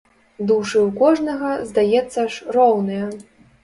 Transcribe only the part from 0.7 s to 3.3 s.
ў кожнага, здаецца ж, роўныя!